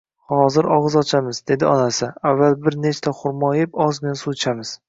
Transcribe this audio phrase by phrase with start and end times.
[0.29, 4.79] Hozir og`iz ochamiz, dedi onasi, avval bir nechta xurmo eb, ozgina suv ichamiz